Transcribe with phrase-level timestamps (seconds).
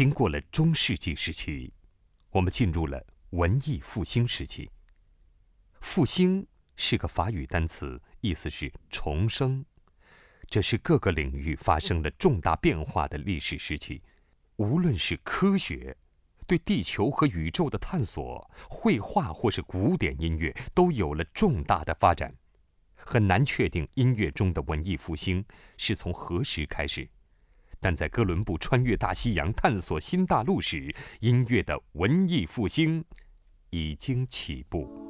[0.00, 1.70] 经过了中世纪时期，
[2.30, 4.70] 我们进入了文艺复兴时期。
[5.82, 9.62] 复兴是个法语单词，意思是重生。
[10.48, 14.02] 这是各个领域发生了重大变化的历史时期，
[14.56, 15.94] 无论是科学。
[16.46, 22.34] 对地球和宇宙的探索，绘画或是古典音乐都有了重大的发展。
[22.96, 25.44] 很难确定音乐中的文艺复兴
[25.76, 27.06] 是从何时开始，
[27.80, 33.04] 但在哥伦布穿越大西洋探索新大陆时，音乐的文艺复兴
[33.70, 35.09] 已经起步。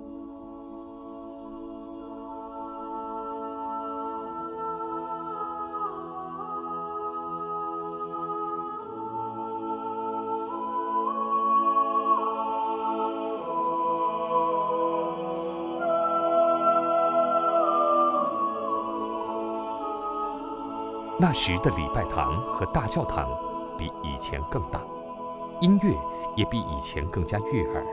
[21.21, 23.29] 那时的礼拜堂和大教堂
[23.77, 24.81] 比以前更大，
[25.61, 25.95] 音乐
[26.35, 27.87] 也比以前更加悦耳。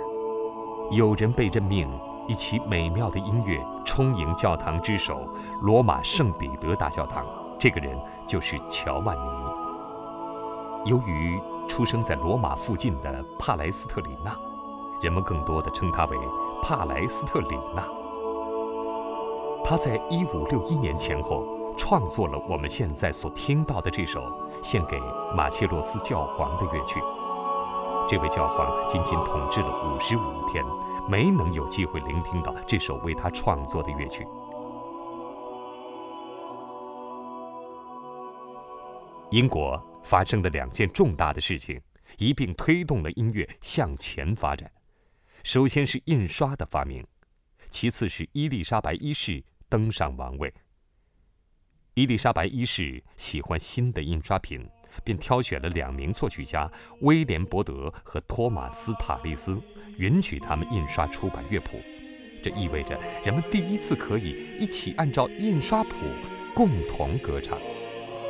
[0.92, 1.90] 有人被任命
[2.26, 5.28] 以其美妙的音乐充盈教堂之首——
[5.62, 7.26] 罗马圣彼得大教堂。
[7.60, 10.90] 这个人就是乔万尼。
[10.90, 14.34] 由于出生在罗马附近的帕莱斯特里纳，
[15.02, 16.18] 人们更多的称他为
[16.64, 17.84] 帕莱斯特里纳。
[19.66, 21.57] 他在一五六一年前后。
[21.78, 24.22] 创作了我们现在所听到的这首
[24.64, 25.00] 献给
[25.36, 27.00] 马切洛斯教皇的乐曲。
[28.10, 30.64] 这位教皇仅仅统治了五十五天，
[31.10, 34.26] 没能有机会聆听到这首为他创作的乐曲。
[39.30, 41.80] 英国发生了两件重大的事情，
[42.18, 44.72] 一并推动了音乐向前发展。
[45.44, 47.06] 首先是印刷的发明，
[47.70, 50.54] 其次是伊丽莎白一世登上王位。
[51.98, 54.64] 伊丽莎白一世喜欢新的印刷品，
[55.04, 59.60] 便挑选了两名作曲家威廉·伯德和托马斯·塔利斯，
[59.98, 61.82] 允许他们印刷出版乐谱。
[62.40, 65.96] 这意味着人们第一次可以一起按照印刷谱
[66.54, 67.58] 共同歌唱，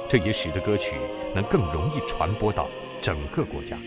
[0.07, 0.95] 这也使得歌曲
[1.35, 2.69] 能更容易传播到
[3.01, 3.77] 整个国家。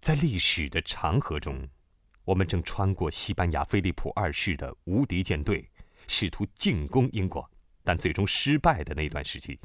[0.00, 1.68] 在历史的长河中，
[2.24, 5.70] 我们正穿过西班牙菲利普二世的无敌舰队，
[6.08, 7.48] 试图进攻英国，
[7.84, 9.60] 但最终失败的那段时期，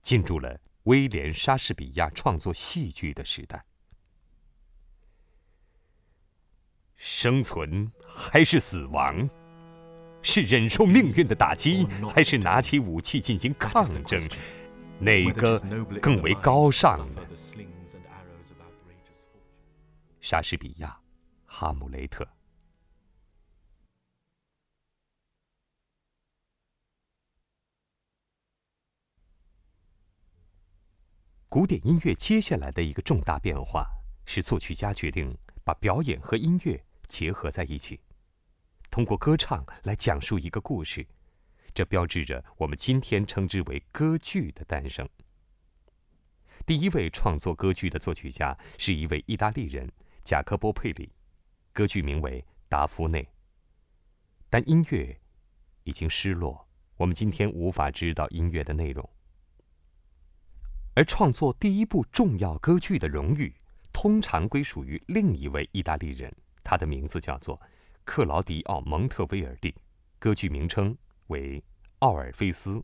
[0.00, 3.62] 进入了威廉·莎士比亚创作戏剧的时代。
[6.96, 9.28] 生存还是死亡？
[10.22, 14.18] 是忍受命运的打击，还是拿起武器进行抗争？
[14.98, 15.60] 哪个
[16.00, 17.20] 更为高尚呢？
[20.24, 20.88] 莎士比亚，
[21.44, 22.24] 《哈姆雷特》。
[31.50, 33.86] 古典音乐接下来的一个重大变化
[34.24, 38.00] 是，作曲家决定把表演和音乐结合在一起，
[38.90, 41.06] 通过歌唱来讲述一个故事，
[41.74, 45.06] 这标志着我们今天称之为歌剧的诞生。
[46.64, 49.86] 第一位创作歌剧的作曲家是一位意大利人。
[50.24, 51.12] 贾科波·佩里，
[51.70, 53.22] 歌剧名为《达夫内》，
[54.48, 55.20] 但音乐
[55.82, 59.06] 已经失落，我们今天无法知道音乐的内容。
[60.94, 63.52] 而创作第一部重要歌剧的荣誉，
[63.92, 67.60] 通常归属于另一位意大利人，他的名字叫做
[68.06, 69.74] 克劳迪奥·蒙特威尔第，
[70.18, 70.96] 歌剧名称
[71.26, 71.60] 为
[71.98, 72.78] 《奥尔菲斯》，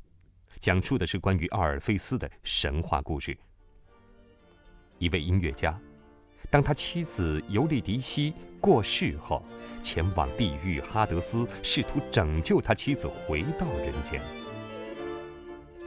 [0.58, 3.34] 讲述的是关于奥尔菲斯的神话故事。
[4.98, 5.80] 一位音乐家。
[6.50, 9.40] 当他妻子尤利迪西过世后，
[9.80, 14.20] 前往地狱哈德斯，试图拯救他妻子回到人间。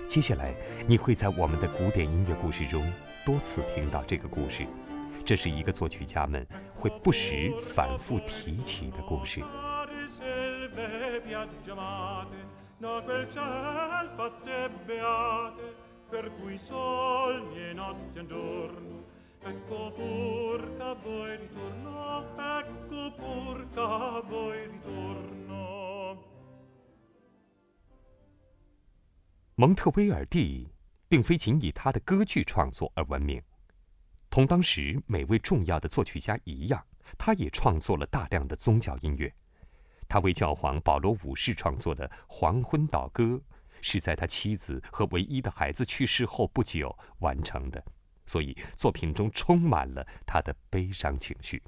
[0.08, 0.56] 接下来，
[0.88, 2.82] 你会在我们的古典音乐故事中
[3.26, 4.66] 多次听到这个故事，
[5.26, 9.44] 这是一个作曲家们会不时反复提起的故事。
[29.56, 30.68] 蒙特威尔第
[31.08, 33.42] 并非仅以他的歌剧创作而闻名，
[34.30, 36.86] 同当时每位重要的作曲家一样，
[37.18, 39.34] 他也创作了大量的宗教音乐。
[40.08, 43.24] 他为教皇保罗五世创作的《黄昏祷歌》，
[43.82, 47.84] 是在他妻子和唯一的孩子去世后不久完成的，
[48.34, 51.62] 所以作品中充满了他的悲伤情绪。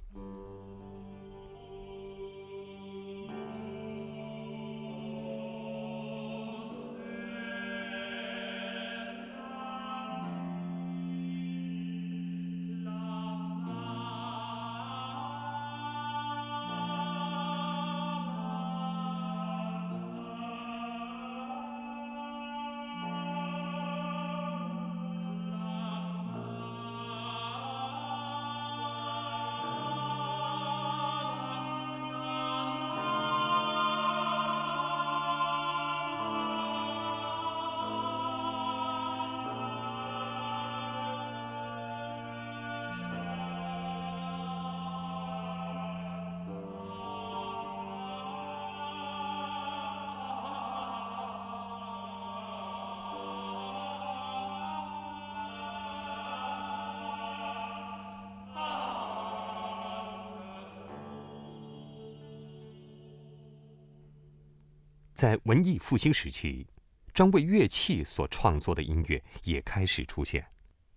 [65.16, 66.68] 在文艺复兴时期，
[67.14, 70.46] 专为乐器所创作的音乐也开始出现。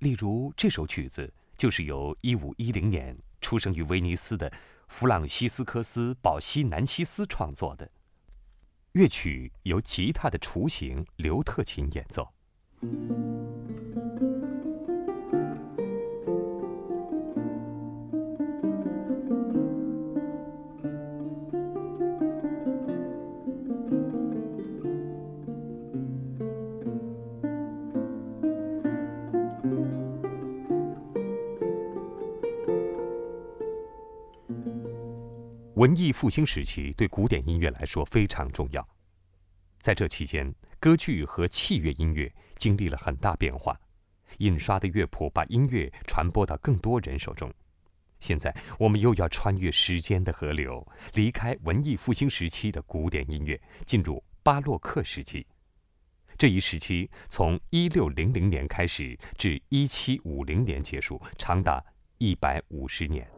[0.01, 4.53] 例如，这首曲子就是由1510年出生于威尼斯的
[4.89, 7.89] 弗朗西斯科斯·保西南西斯创作的。
[8.93, 12.33] 乐曲由吉他的雏形刘特琴演奏。
[35.79, 38.85] 文艺复兴时期对古典音乐来说非常重要，
[39.79, 43.79] 在这期间，歌剧和器乐音乐经历了很大变化，
[44.39, 47.49] 印刷的乐谱把音乐传播到更多人手中。
[48.19, 50.85] 现在，我们又要穿越时间的河流，
[51.15, 55.47] 离开文艺复兴时期的古典音乐，进入巴洛克时期。
[56.37, 61.81] 这一时期从一六零零年开始至一七五零年结束，长达
[62.19, 63.31] 一百五十年。